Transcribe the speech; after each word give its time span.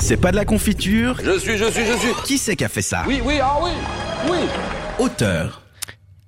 C'est 0.00 0.16
pas 0.16 0.30
de 0.30 0.36
la 0.36 0.44
confiture 0.44 1.18
Je 1.22 1.38
suis, 1.38 1.58
je 1.58 1.70
suis, 1.70 1.86
je 1.86 1.98
suis. 1.98 2.12
Qui 2.24 2.38
c'est 2.38 2.56
qui 2.56 2.64
a 2.64 2.68
fait 2.68 2.82
ça 2.82 3.04
Oui, 3.06 3.20
oui, 3.24 3.38
ah 3.42 3.58
oui, 3.62 3.70
oui. 4.30 4.38
Auteur. 4.98 5.62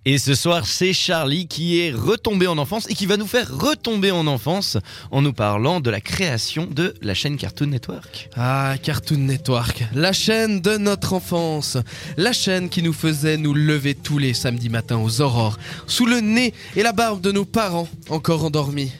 Et 0.06 0.16
ce 0.16 0.34
soir, 0.34 0.66
c'est 0.66 0.94
Charlie 0.94 1.46
qui 1.46 1.78
est 1.78 1.92
retombé 1.92 2.46
en 2.46 2.56
enfance 2.56 2.88
et 2.88 2.94
qui 2.94 3.04
va 3.04 3.18
nous 3.18 3.26
faire 3.26 3.54
retomber 3.54 4.10
en 4.10 4.26
enfance 4.26 4.78
en 5.10 5.20
nous 5.20 5.34
parlant 5.34 5.80
de 5.80 5.90
la 5.90 6.00
création 6.00 6.66
de 6.66 6.94
la 7.02 7.12
chaîne 7.12 7.36
Cartoon 7.36 7.66
Network. 7.66 8.30
Ah, 8.34 8.76
Cartoon 8.82 9.18
Network, 9.18 9.84
la 9.94 10.14
chaîne 10.14 10.62
de 10.62 10.78
notre 10.78 11.12
enfance, 11.12 11.76
la 12.16 12.32
chaîne 12.32 12.70
qui 12.70 12.82
nous 12.82 12.94
faisait 12.94 13.36
nous 13.36 13.52
lever 13.52 13.94
tous 13.94 14.16
les 14.16 14.32
samedis 14.32 14.70
matins 14.70 14.98
aux 14.98 15.20
aurores, 15.20 15.58
sous 15.86 16.06
le 16.06 16.20
nez 16.20 16.54
et 16.76 16.82
la 16.82 16.92
barbe 16.92 17.20
de 17.20 17.30
nos 17.30 17.44
parents 17.44 17.88
encore 18.08 18.42
endormis. 18.42 18.92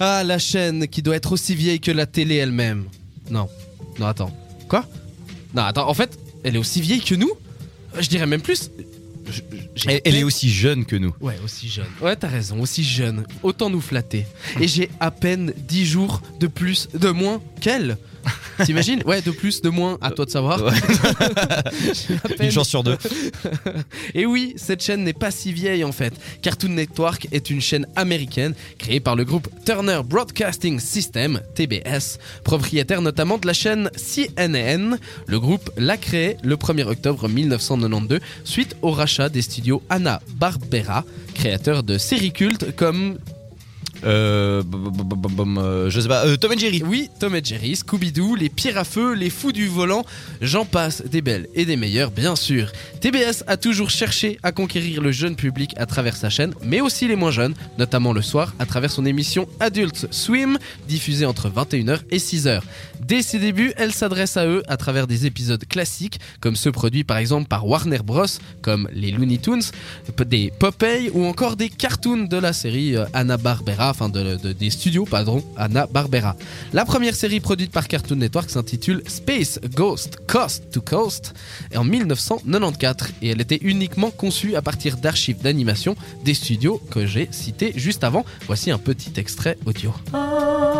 Ah, 0.00 0.24
la 0.24 0.38
chaîne 0.38 0.88
qui 0.88 1.02
doit 1.02 1.16
être 1.16 1.32
aussi 1.32 1.54
vieille 1.54 1.80
que 1.80 1.90
la 1.90 2.06
télé 2.06 2.36
elle-même. 2.36 2.86
Non, 3.28 3.50
non, 3.98 4.06
attends. 4.06 4.30
Quoi? 4.68 4.84
Non, 5.54 5.62
attends, 5.62 5.88
en 5.88 5.94
fait, 5.94 6.18
elle 6.44 6.56
est 6.56 6.58
aussi 6.58 6.80
vieille 6.80 7.00
que 7.00 7.14
nous? 7.14 7.30
Je 7.98 8.08
dirais 8.08 8.26
même 8.26 8.42
plus. 8.42 8.70
Je- 9.30 9.42
Elle, 9.88 10.00
elle 10.04 10.16
est 10.16 10.22
aussi 10.24 10.50
jeune 10.50 10.84
que 10.84 10.96
nous. 10.96 11.14
Ouais, 11.20 11.34
aussi 11.44 11.68
jeune. 11.68 11.86
Ouais, 12.00 12.16
t'as 12.16 12.28
raison, 12.28 12.60
aussi 12.60 12.82
jeune. 12.84 13.24
Autant 13.42 13.68
nous 13.70 13.80
flatter. 13.80 14.26
Et 14.60 14.68
j'ai 14.68 14.90
à 15.00 15.10
peine 15.10 15.52
10 15.56 15.86
jours 15.86 16.22
de 16.40 16.46
plus, 16.46 16.88
de 16.94 17.10
moins 17.10 17.40
qu'elle. 17.60 17.96
T'imagines 18.64 19.02
Ouais, 19.06 19.22
de 19.22 19.30
plus, 19.30 19.62
de 19.62 19.68
moins, 19.68 19.98
à 20.00 20.10
toi 20.10 20.24
de 20.24 20.30
savoir. 20.30 20.60
Ouais. 20.64 20.72
Une 22.40 22.50
chance 22.50 22.68
sur 22.68 22.82
deux. 22.82 22.96
Et 24.14 24.26
oui, 24.26 24.54
cette 24.56 24.82
chaîne 24.82 25.04
n'est 25.04 25.12
pas 25.12 25.30
si 25.30 25.52
vieille 25.52 25.84
en 25.84 25.92
fait. 25.92 26.12
Cartoon 26.42 26.70
Network 26.70 27.28
est 27.32 27.50
une 27.50 27.60
chaîne 27.60 27.86
américaine 27.96 28.54
créée 28.78 28.98
par 29.00 29.14
le 29.14 29.24
groupe 29.24 29.48
Turner 29.64 30.00
Broadcasting 30.04 30.80
System, 30.80 31.40
TBS, 31.54 32.18
propriétaire 32.44 33.00
notamment 33.02 33.38
de 33.38 33.46
la 33.46 33.52
chaîne 33.52 33.90
CNN. 33.96 34.96
Le 35.26 35.38
groupe 35.40 35.70
l'a 35.76 35.96
créée 35.96 36.36
le 36.42 36.56
1er 36.56 36.84
octobre 36.84 37.28
1992 37.28 38.20
suite 38.44 38.74
au 38.82 38.90
rachat 38.90 39.15
des 39.30 39.42
studios 39.42 39.82
Hanna-Barbera, 39.88 41.04
créateurs 41.34 41.82
de 41.82 41.98
séries 41.98 42.32
cultes 42.32 42.74
comme 42.76 43.18
Euh, 44.04 44.62
euh, 45.58 45.90
je 45.90 46.00
sais 46.00 46.08
pas, 46.08 46.26
euh, 46.26 46.36
Tom 46.36 46.52
and 46.52 46.58
Jerry. 46.58 46.82
Oui, 46.84 47.10
Tom 47.18 47.34
et 47.34 47.42
Jerry, 47.42 47.74
Scooby-Doo, 47.74 48.36
les 48.36 48.48
Pierres 48.48 48.78
à 48.78 48.84
feu, 48.84 49.14
les 49.14 49.30
Fous 49.30 49.52
du 49.52 49.66
volant, 49.66 50.04
j'en 50.40 50.64
passe 50.64 51.02
des 51.02 51.22
belles 51.22 51.48
et 51.54 51.64
des 51.64 51.76
meilleures, 51.76 52.10
bien 52.10 52.36
sûr. 52.36 52.70
TBS 53.00 53.44
a 53.46 53.56
toujours 53.56 53.90
cherché 53.90 54.38
à 54.42 54.52
conquérir 54.52 55.00
le 55.02 55.12
jeune 55.12 55.36
public 55.36 55.72
à 55.76 55.86
travers 55.86 56.16
sa 56.16 56.30
chaîne, 56.30 56.54
mais 56.62 56.80
aussi 56.80 57.08
les 57.08 57.16
moins 57.16 57.30
jeunes, 57.30 57.54
notamment 57.78 58.12
le 58.12 58.22
soir 58.22 58.54
à 58.58 58.66
travers 58.66 58.90
son 58.90 59.04
émission 59.04 59.48
Adult 59.60 60.06
Swim, 60.10 60.58
diffusée 60.88 61.26
entre 61.26 61.48
21h 61.48 62.00
et 62.10 62.18
6h. 62.18 62.60
Dès 63.00 63.22
ses 63.22 63.38
débuts, 63.38 63.72
elle 63.76 63.92
s'adresse 63.92 64.36
à 64.36 64.46
eux 64.46 64.62
à 64.68 64.76
travers 64.76 65.06
des 65.06 65.26
épisodes 65.26 65.64
classiques, 65.66 66.18
comme 66.40 66.56
ceux 66.56 66.72
produits 66.72 67.04
par 67.04 67.18
exemple 67.18 67.48
par 67.48 67.66
Warner 67.66 67.98
Bros, 67.98 68.26
comme 68.62 68.88
les 68.92 69.10
Looney 69.10 69.38
Tunes, 69.38 69.62
des 70.26 70.52
Popeye 70.58 71.10
ou 71.12 71.24
encore 71.24 71.56
des 71.56 71.68
cartoons 71.68 72.24
de 72.24 72.36
la 72.36 72.52
série 72.52 72.96
euh, 72.96 73.04
Enfin 73.90 74.08
de, 74.08 74.36
de- 74.36 74.52
des 74.52 74.70
studios, 74.70 75.04
pardon, 75.04 75.42
Hanna-Barbera. 75.56 76.36
La 76.72 76.84
première 76.84 77.14
série 77.14 77.40
produite 77.40 77.70
par 77.72 77.88
Cartoon 77.88 78.16
Network 78.16 78.50
s'intitule 78.50 79.02
Space 79.08 79.60
Ghost 79.74 80.18
Coast 80.26 80.70
to 80.70 80.80
Coast 80.80 81.34
en 81.74 81.84
1994 81.84 83.10
et 83.22 83.28
elle 83.30 83.40
était 83.40 83.58
uniquement 83.62 84.10
conçue 84.10 84.56
à 84.56 84.62
partir 84.62 84.96
d'archives 84.96 85.40
d'animation 85.42 85.96
des 86.24 86.34
studios 86.34 86.80
que 86.90 87.06
j'ai 87.06 87.28
cités 87.30 87.72
juste 87.76 88.04
avant. 88.04 88.24
Voici 88.46 88.70
un 88.70 88.78
petit 88.78 89.12
extrait 89.16 89.58
audio. 89.66 89.92
Ça 90.12 90.75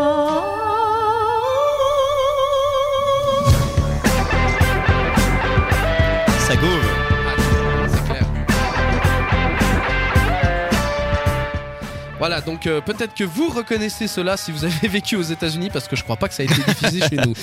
Voilà, 12.28 12.40
donc 12.40 12.66
euh, 12.66 12.80
peut-être 12.80 13.14
que 13.14 13.22
vous 13.22 13.50
reconnaissez 13.50 14.08
cela 14.08 14.36
si 14.36 14.50
vous 14.50 14.64
avez 14.64 14.88
vécu 14.88 15.14
aux 15.14 15.22
États-Unis, 15.22 15.70
parce 15.72 15.86
que 15.86 15.94
je 15.94 16.02
crois 16.02 16.16
pas 16.16 16.26
que 16.26 16.34
ça 16.34 16.42
a 16.42 16.46
été 16.46 16.54
diffusé 16.54 17.00
chez 17.08 17.14
nous. 17.24 17.34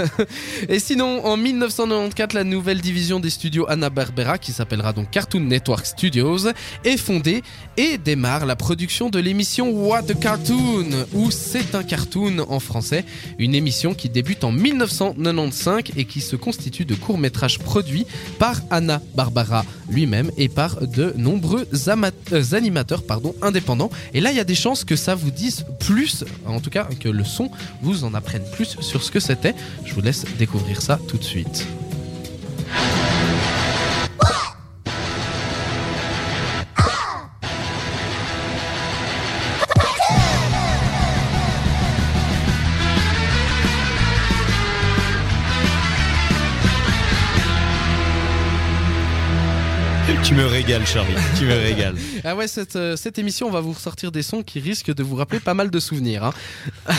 Et 0.70 0.78
sinon, 0.78 1.26
en 1.26 1.36
1994, 1.36 2.32
la 2.32 2.42
nouvelle 2.42 2.80
division 2.80 3.20
des 3.20 3.28
studios 3.28 3.66
Hanna-Barbera, 3.68 4.38
qui 4.38 4.52
s'appellera 4.52 4.94
donc 4.94 5.10
Cartoon 5.10 5.40
Network 5.40 5.84
Studios, 5.84 6.48
est 6.84 6.96
fondée 6.96 7.42
et 7.76 7.98
démarre 7.98 8.46
la 8.46 8.56
production 8.56 9.10
de 9.10 9.18
l'émission 9.18 9.68
What 9.68 10.04
the 10.04 10.18
Cartoon, 10.18 10.88
ou 11.12 11.30
C'est 11.30 11.74
un 11.74 11.82
cartoon 11.82 12.46
en 12.48 12.60
français, 12.60 13.04
une 13.38 13.54
émission 13.54 13.92
qui 13.92 14.08
débute 14.08 14.42
en 14.44 14.52
1995 14.52 15.82
et 15.98 16.06
qui 16.06 16.22
se 16.22 16.36
constitue 16.36 16.86
de 16.86 16.94
courts-métrages 16.94 17.58
produits 17.58 18.06
par 18.38 18.58
Hanna-Barbera 18.70 19.66
lui-même 19.90 20.30
et 20.38 20.48
par 20.48 20.86
de 20.86 21.12
nombreux 21.18 21.68
euh, 21.88 22.42
animateurs 22.52 23.02
pardon, 23.02 23.34
indépendants. 23.42 23.90
Et 24.14 24.20
là, 24.20 24.30
il 24.30 24.36
y 24.36 24.40
a 24.40 24.44
des 24.44 24.54
chances 24.54 24.84
que 24.84 24.96
ça 24.96 25.14
vous 25.14 25.30
dise 25.30 25.66
plus, 25.80 26.24
en 26.46 26.60
tout 26.60 26.70
cas 26.70 26.88
que 27.00 27.08
le 27.08 27.24
son 27.24 27.50
vous 27.82 28.04
en 28.04 28.14
apprenne 28.14 28.44
plus 28.52 28.76
sur 28.80 29.02
ce 29.02 29.10
que 29.10 29.20
c'était. 29.20 29.54
Je 29.84 29.92
vous 29.92 30.00
laisse 30.00 30.24
découvrir 30.38 30.80
ça 30.80 30.98
tout 31.08 31.18
de 31.18 31.24
suite. 31.24 31.66
Tu 50.22 50.34
me 50.34 50.46
régales, 50.46 50.86
Charlie. 50.86 51.14
Tu 51.38 51.44
me 51.44 51.54
régales. 51.54 51.96
Ah 52.26 52.34
ouais, 52.34 52.48
cette, 52.48 52.76
euh, 52.76 52.96
cette 52.96 53.18
émission, 53.18 53.48
on 53.48 53.50
va 53.50 53.60
vous 53.60 53.72
ressortir 53.72 54.10
des 54.10 54.22
sons 54.22 54.42
qui 54.42 54.58
risquent 54.58 54.94
de 54.94 55.02
vous 55.02 55.14
rappeler 55.16 55.40
pas 55.40 55.52
mal 55.52 55.70
de 55.70 55.78
souvenirs. 55.78 56.24
hein. 56.24 56.94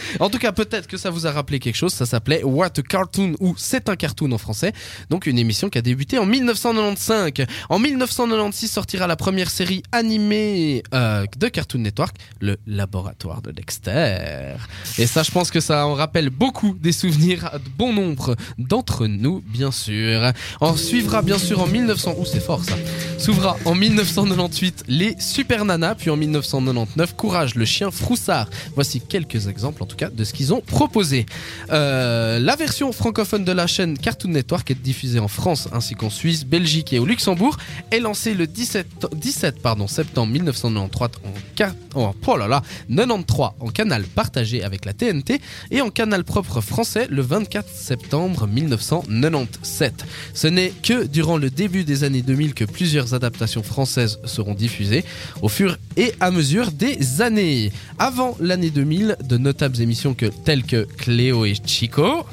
en 0.20 0.30
tout 0.30 0.38
cas, 0.38 0.52
peut-être 0.52 0.86
que 0.86 0.96
ça 0.96 1.10
vous 1.10 1.26
a 1.26 1.32
rappelé 1.32 1.58
quelque 1.58 1.74
chose. 1.74 1.92
Ça 1.92 2.06
s'appelait 2.06 2.44
What 2.44 2.66
a 2.78 2.82
Cartoon 2.82 3.32
ou 3.40 3.54
C'est 3.58 3.88
un 3.88 3.96
cartoon 3.96 4.30
en 4.30 4.38
français. 4.38 4.72
Donc 5.10 5.26
une 5.26 5.36
émission 5.36 5.68
qui 5.68 5.78
a 5.78 5.82
débuté 5.82 6.18
en 6.18 6.26
1995. 6.26 7.32
En 7.70 7.80
1996 7.80 8.70
sortira 8.70 9.08
la 9.08 9.16
première 9.16 9.50
série 9.50 9.82
animée 9.90 10.84
euh, 10.94 11.24
de 11.36 11.48
Cartoon 11.48 11.80
Network, 11.80 12.14
le 12.40 12.56
Laboratoire 12.68 13.42
de 13.42 13.50
Dexter. 13.50 14.54
Et 14.96 15.08
ça, 15.08 15.24
je 15.24 15.32
pense 15.32 15.50
que 15.50 15.58
ça 15.60 15.88
en 15.88 15.94
rappelle 15.94 16.30
beaucoup 16.30 16.76
des 16.80 16.92
souvenirs 16.92 17.46
à 17.52 17.58
de 17.58 17.68
bon 17.76 17.92
nombre 17.92 18.36
d'entre 18.58 19.08
nous, 19.08 19.42
bien 19.44 19.72
sûr. 19.72 20.32
En 20.60 20.76
suivra 20.76 21.22
bien 21.22 21.38
sûr 21.38 21.60
en 21.60 21.66
1900. 21.66 22.14
Ouh, 22.18 22.24
c'est 22.24 22.38
fort 22.40 22.62
ça. 22.68 22.76
S'ouvrira 23.18 23.56
en 23.64 23.74
1998 23.74 24.84
les 24.86 25.16
Super 25.18 25.64
Nanas, 25.64 25.96
puis 25.96 26.08
en 26.08 26.16
1999 26.16 27.16
Courage 27.16 27.56
le 27.56 27.64
chien 27.64 27.90
Froussard. 27.90 28.48
Voici 28.76 29.00
quelques 29.00 29.48
exemples 29.48 29.82
en 29.82 29.86
tout 29.86 29.96
cas 29.96 30.08
de 30.08 30.22
ce 30.22 30.32
qu'ils 30.32 30.54
ont 30.54 30.60
proposé. 30.60 31.26
Euh, 31.70 32.38
la 32.38 32.54
version 32.54 32.92
francophone 32.92 33.44
de 33.44 33.52
la 33.52 33.66
chaîne 33.66 33.98
Cartoon 33.98 34.30
Network 34.30 34.70
est 34.70 34.80
diffusée 34.80 35.18
en 35.18 35.26
France 35.26 35.68
ainsi 35.72 35.94
qu'en 35.94 36.10
Suisse, 36.10 36.46
Belgique 36.46 36.92
et 36.92 37.00
au 37.00 37.06
Luxembourg. 37.06 37.56
Est 37.90 38.00
lancée 38.00 38.34
le 38.34 38.46
17, 38.46 39.08
17 39.16 39.60
pardon, 39.60 39.88
septembre 39.88 40.32
1993 40.32 41.72
en, 41.94 42.14
oh 42.26 42.36
là 42.36 42.46
là, 42.46 42.62
93 42.88 43.50
en 43.60 43.68
canal 43.68 44.04
partagé 44.04 44.62
avec 44.62 44.84
la 44.84 44.92
TNT 44.92 45.40
et 45.70 45.80
en 45.80 45.90
canal 45.90 46.24
propre 46.24 46.60
français 46.60 47.06
le 47.10 47.22
24 47.22 47.68
septembre 47.68 48.46
1997. 48.46 50.04
Ce 50.34 50.46
n'est 50.46 50.72
que 50.82 51.06
durant 51.06 51.36
le 51.36 51.50
début 51.50 51.84
des 51.84 52.04
années 52.04 52.22
2000 52.22 52.47
que 52.54 52.64
plusieurs 52.64 53.14
adaptations 53.14 53.62
françaises 53.62 54.18
seront 54.24 54.54
diffusées 54.54 55.04
au 55.42 55.48
fur 55.48 55.76
et 55.96 56.12
à 56.20 56.30
mesure 56.30 56.70
des 56.72 57.20
années. 57.22 57.72
Avant 57.98 58.36
l'année 58.40 58.70
2000, 58.70 59.16
de 59.24 59.38
notables 59.38 59.80
émissions 59.80 60.14
que, 60.14 60.26
telles 60.26 60.64
que 60.64 60.84
Cléo 60.96 61.44
et 61.44 61.54
Chico, 61.66 62.24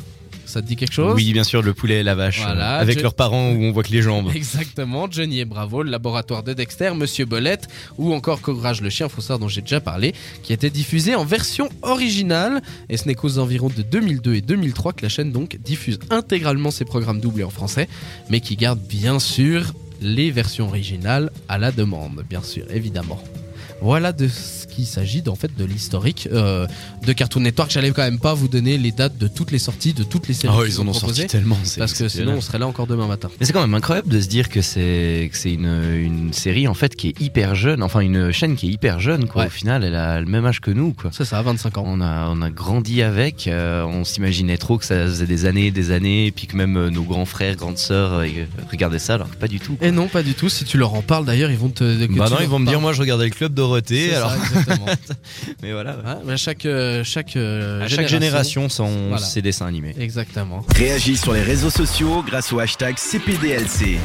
ça 0.45 0.61
te 0.61 0.67
dit 0.67 0.75
quelque 0.77 0.93
chose? 0.93 1.15
Oui, 1.15 1.33
bien 1.33 1.43
sûr, 1.43 1.61
le 1.63 1.73
poulet 1.73 1.95
et 1.99 2.03
la 2.03 2.13
vache. 2.15 2.39
Voilà, 2.41 2.77
euh, 2.77 2.81
avec 2.81 2.99
je- 2.99 3.03
leurs 3.03 3.15
parents 3.15 3.49
où 3.51 3.63
on 3.63 3.71
voit 3.71 3.83
que 3.83 3.91
les 3.91 4.01
jambes. 4.03 4.31
Exactement, 4.35 5.07
Johnny 5.09 5.39
et 5.39 5.45
Bravo, 5.45 5.81
le 5.83 5.89
laboratoire 5.89 6.43
de 6.43 6.53
Dexter, 6.53 6.91
Monsieur 6.95 7.25
Bolette 7.25 7.67
ou 7.97 8.13
encore 8.13 8.41
Courage 8.41 8.79
le 8.81 8.89
chien 8.91 9.09
faussard 9.09 9.39
dont 9.39 9.47
j'ai 9.49 9.61
déjà 9.61 9.81
parlé, 9.81 10.13
qui 10.43 10.53
était 10.53 10.69
diffusé 10.69 11.15
en 11.15 11.25
version 11.25 11.67
originale. 11.81 12.61
Et 12.89 12.95
ce 12.97 13.05
n'est 13.07 13.15
qu'aux 13.15 13.39
environs 13.39 13.69
de 13.75 13.81
2002 13.81 14.35
et 14.35 14.41
2003 14.41 14.93
que 14.93 15.01
la 15.01 15.09
chaîne 15.09 15.31
donc 15.31 15.57
diffuse 15.61 15.99
intégralement 16.09 16.71
ses 16.71 16.85
programmes 16.85 17.19
doublés 17.19 17.43
en 17.43 17.49
français, 17.49 17.89
mais 18.29 18.39
qui 18.39 18.55
garde 18.55 18.79
bien 18.79 19.19
sûr 19.19 19.73
les 20.05 20.29
versions 20.29 20.67
originales 20.67 21.31
à 21.49 21.57
la 21.57 21.71
demande, 21.71 22.23
bien 22.29 22.43
sûr, 22.43 22.65
évidemment. 22.69 23.19
Voilà 23.81 24.11
de 24.13 24.27
ce 24.27 24.65
qu'il 24.67 24.85
s'agit 24.85 25.23
en 25.27 25.35
fait 25.35 25.55
de 25.57 25.63
l'historique 25.65 26.27
euh, 26.31 26.67
de 27.05 27.13
Cartoon 27.13 27.41
Network. 27.41 27.71
J'allais 27.71 27.91
quand 27.91 28.01
même 28.03 28.19
pas 28.19 28.33
vous 28.33 28.47
donner 28.47 28.77
les 28.77 28.91
dates 28.91 29.17
de 29.17 29.27
toutes 29.27 29.51
les 29.51 29.59
sorties, 29.59 29.93
de 29.93 30.03
toutes 30.03 30.27
les 30.27 30.33
séries 30.33 30.55
Oh, 30.57 30.65
ils 30.65 30.79
en 30.79 30.87
ont 30.87 30.93
sorti 30.93 31.27
tellement. 31.27 31.57
parce 31.77 31.93
que 31.93 32.07
sinon 32.07 32.33
on 32.37 32.41
serait 32.41 32.59
là 32.59 32.67
encore 32.67 32.87
demain 32.87 33.07
matin. 33.07 33.29
Mais 33.39 33.45
c'est 33.45 33.53
quand 33.53 33.61
même 33.61 33.73
incroyable 33.73 34.09
de 34.09 34.19
se 34.19 34.27
dire 34.27 34.49
que 34.49 34.61
c'est 34.61 35.29
une, 35.45 35.81
une 35.93 36.33
série 36.33 36.67
en 36.67 36.73
fait 36.73 36.95
qui 36.95 37.09
est 37.09 37.21
hyper 37.21 37.55
jeune, 37.55 37.83
enfin 37.83 37.99
une 37.99 38.31
chaîne 38.31 38.55
qui 38.55 38.67
est 38.67 38.71
hyper 38.71 38.99
jeune 38.99 39.27
quoi. 39.27 39.43
Ouais. 39.43 39.47
Au 39.47 39.51
final, 39.51 39.83
elle 39.83 39.95
a 39.95 40.19
le 40.19 40.25
même 40.27 40.45
âge 40.45 40.61
que 40.61 40.71
nous 40.71 40.93
quoi. 40.93 41.11
C'est 41.13 41.25
ça, 41.25 41.41
25 41.41 41.77
ans. 41.77 41.83
On 41.85 42.01
a 42.01 42.29
on 42.29 42.41
a 42.41 42.49
grandi 42.49 43.01
avec, 43.01 43.47
euh, 43.47 43.83
on 43.83 44.03
s'imaginait 44.03 44.57
trop 44.57 44.77
que 44.77 44.85
ça 44.85 45.05
faisait 45.05 45.27
des 45.27 45.45
années, 45.45 45.67
et 45.67 45.71
des 45.71 45.91
années, 45.91 46.27
et 46.27 46.31
puis 46.31 46.47
que 46.47 46.55
même 46.55 46.77
euh, 46.77 46.89
nos 46.89 47.03
grands 47.03 47.25
frères, 47.25 47.55
grandes 47.55 47.77
sœurs 47.77 48.23
regardaient 48.71 48.99
ça, 48.99 49.15
alors 49.15 49.29
que 49.29 49.35
pas 49.35 49.47
du 49.47 49.59
tout. 49.59 49.77
Et 49.81 49.91
non, 49.91 50.07
pas 50.07 50.23
du 50.23 50.33
tout. 50.33 50.49
Si 50.49 50.65
tu 50.65 50.77
leur 50.77 50.93
en 50.93 51.01
parles 51.01 51.25
d'ailleurs, 51.25 51.51
ils 51.51 51.57
vont 51.57 51.69
te. 51.69 51.83
Bah 52.15 52.29
non, 52.29 52.37
ils 52.41 52.47
vont 52.47 52.59
me 52.59 52.67
dire 52.67 52.81
moi 52.81 52.93
je 52.93 53.01
regardais 53.01 53.25
le 53.25 53.31
club 53.31 53.53
Dorothée, 53.65 54.09
C'est 54.09 54.11
ça, 54.11 54.17
alors 54.17 54.33
exactement. 54.35 54.85
mais 55.63 55.71
voilà. 55.73 55.91
ouais. 55.97 56.03
Ouais, 56.03 56.15
mais 56.25 56.37
chaque 56.37 56.65
euh, 56.65 57.03
chaque, 57.03 57.35
euh, 57.35 57.83
À 57.83 57.87
chaque 57.87 58.07
génération 58.07 58.69
son 58.69 59.07
Voilà. 59.09 59.17
ses 59.25 59.41
dessins 59.41 59.65
animés. 59.65 59.95
Exactement. 59.99 60.63
Réagis 60.75 61.17
sur 61.17 61.33
les 61.33 61.41
réseaux 61.41 61.69
sociaux 61.71 62.23
grâce 62.27 62.53
au 62.53 62.59
hashtag 62.59 62.97
CPDLC. 62.97 63.97